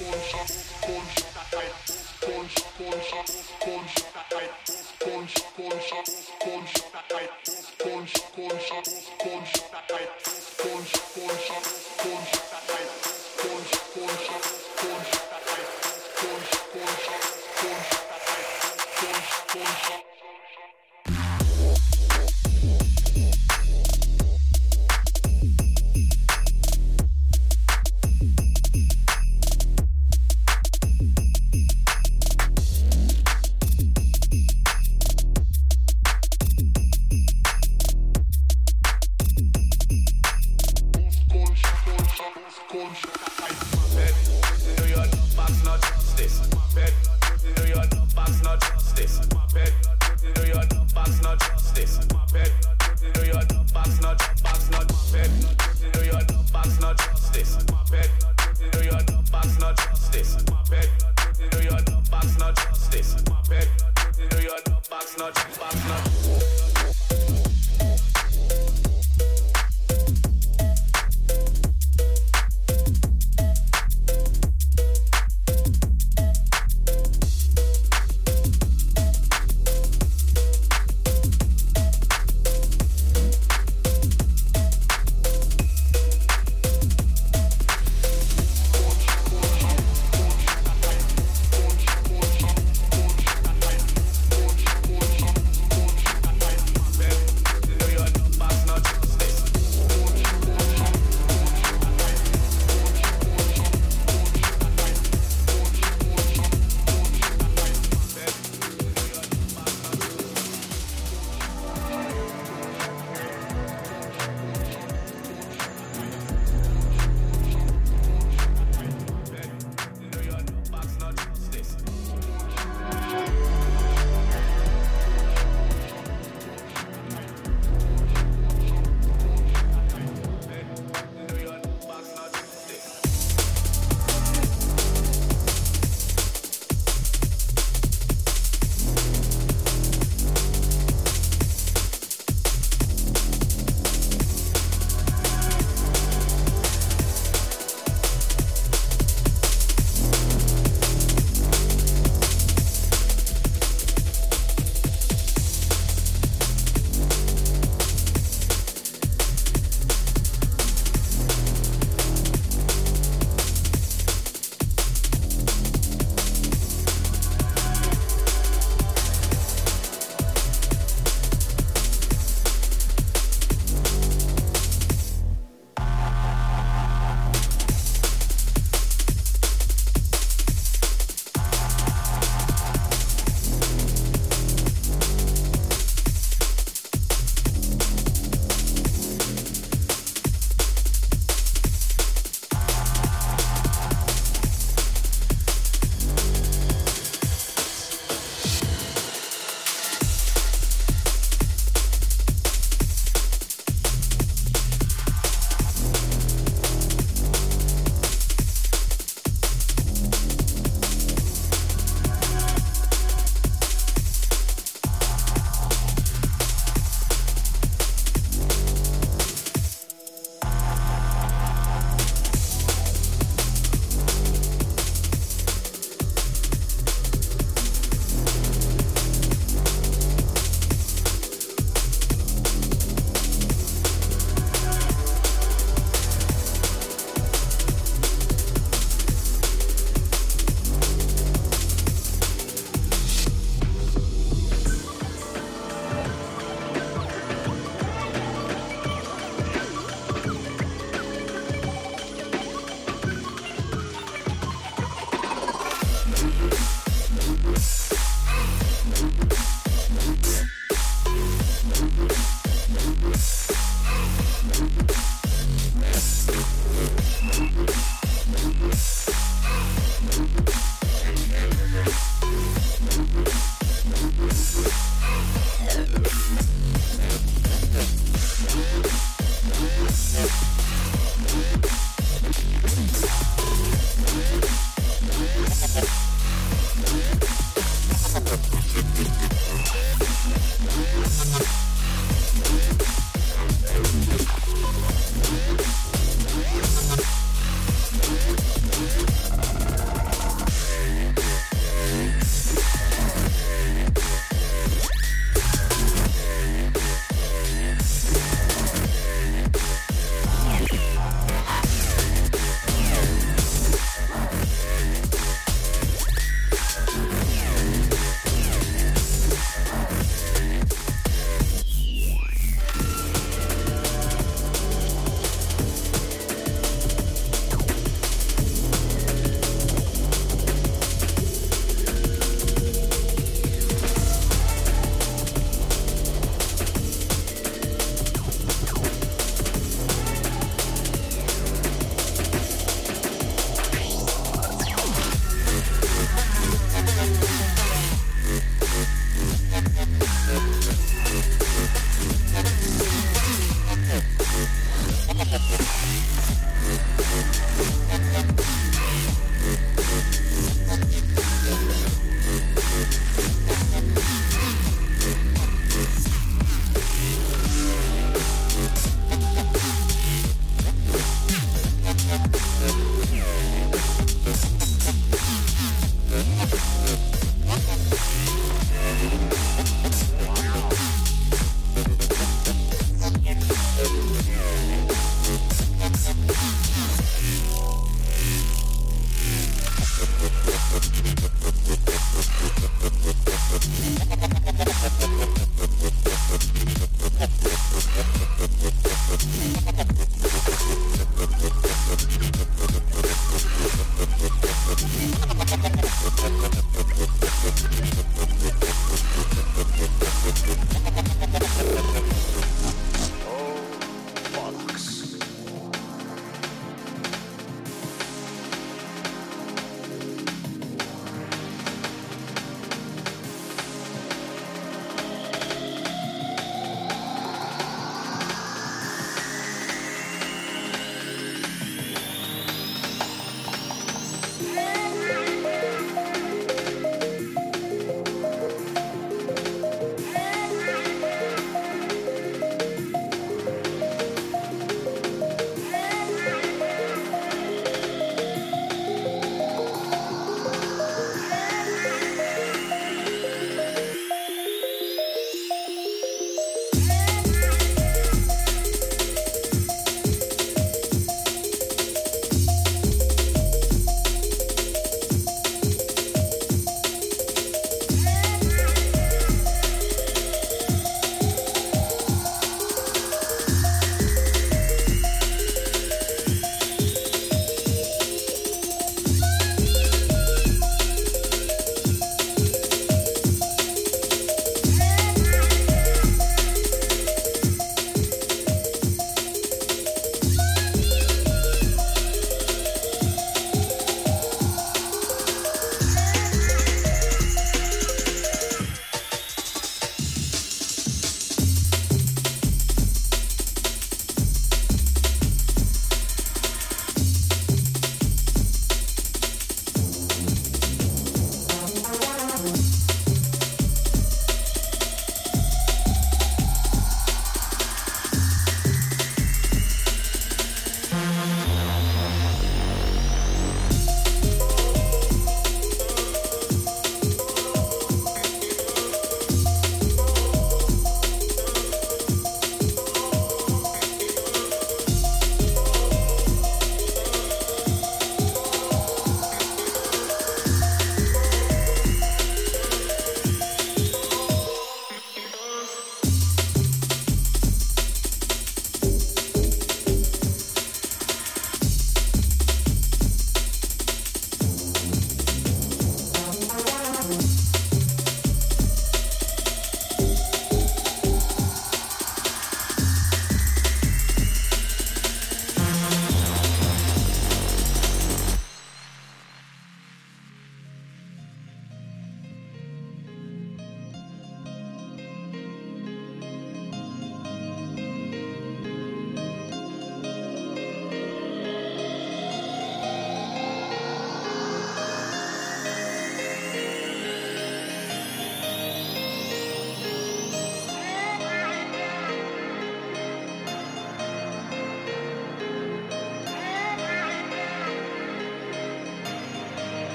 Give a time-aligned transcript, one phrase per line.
[0.00, 3.59] Conscious, conscious, conscious, conscious, conscious.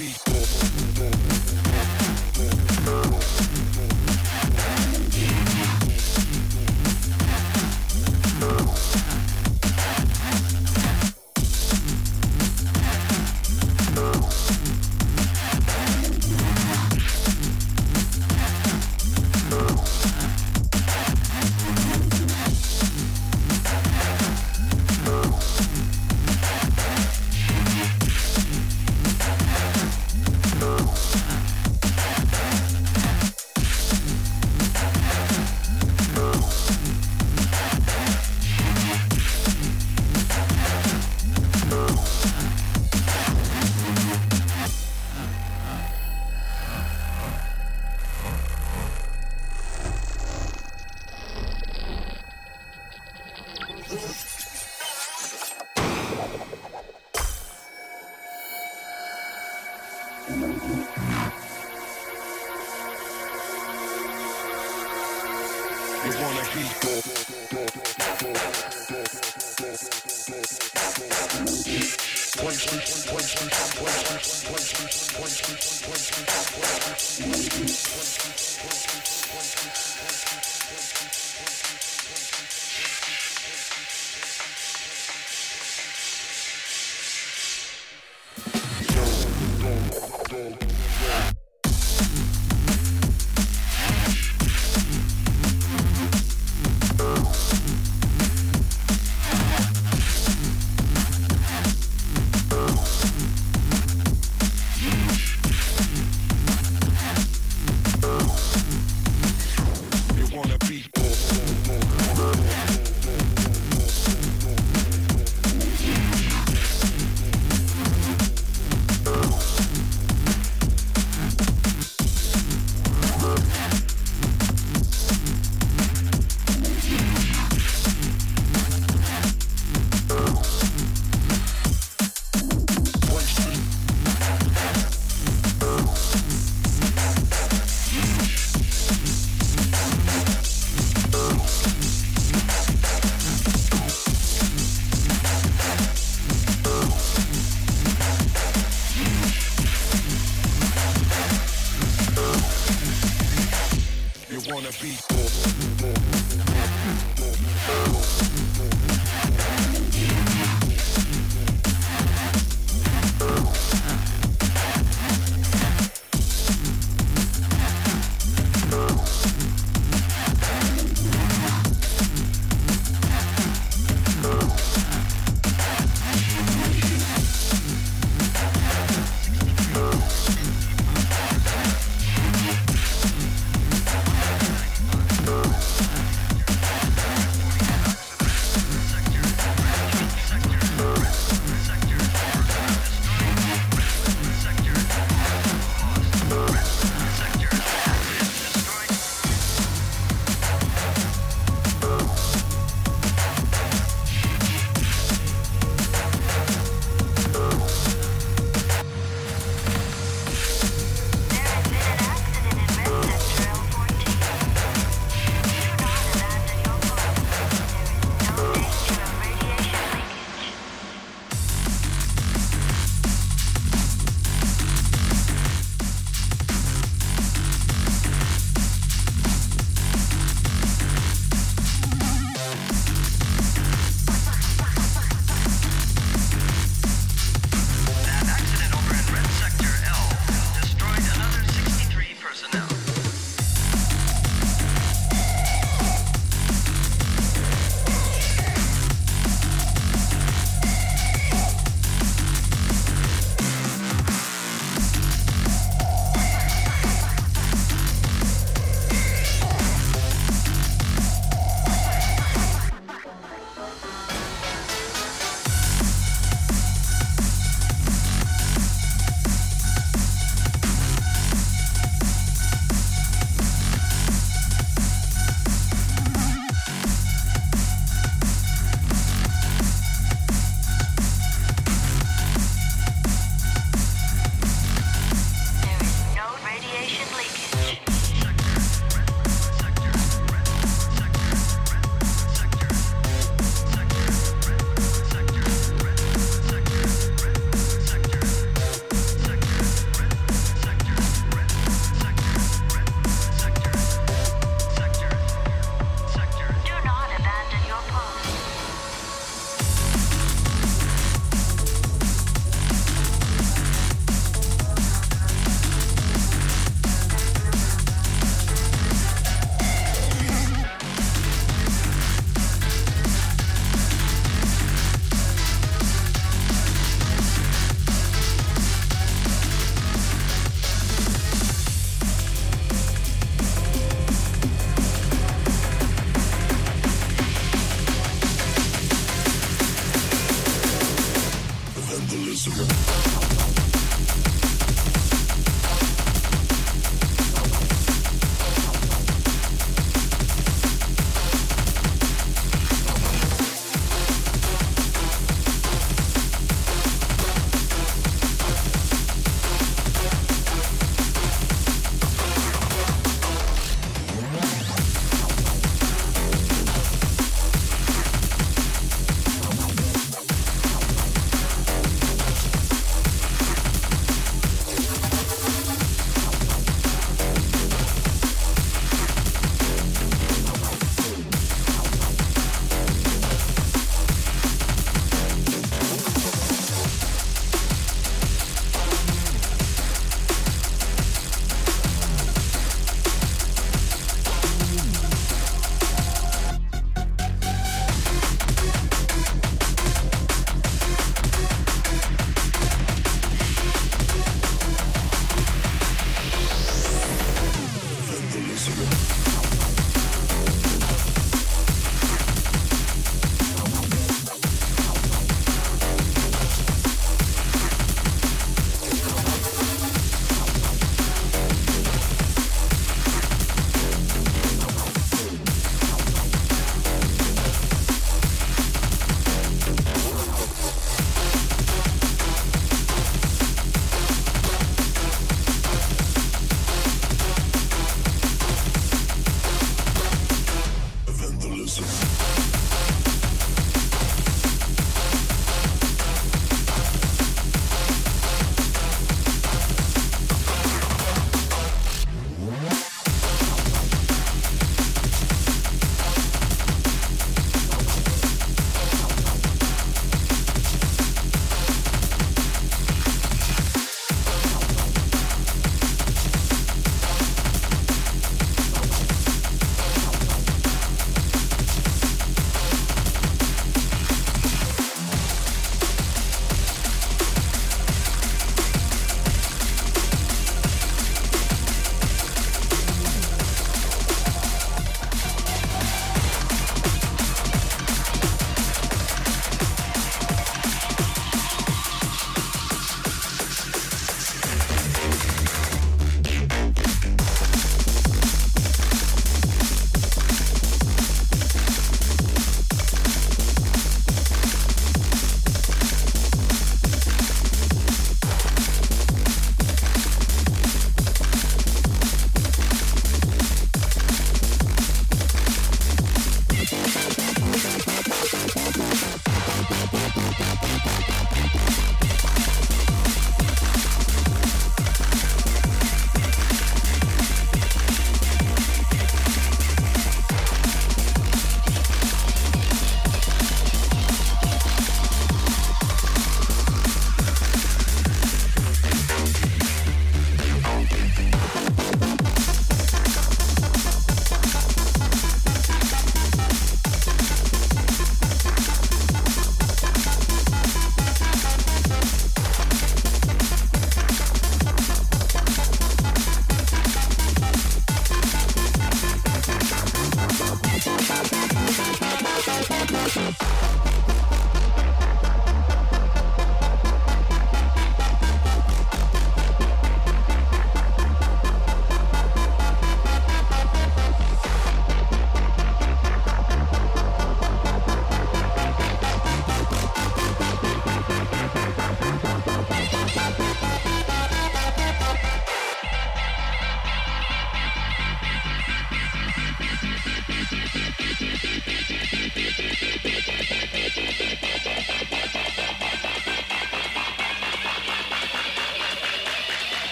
[0.00, 0.31] Nashville.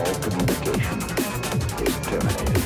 [0.00, 0.98] all communication
[1.86, 2.59] is terminated.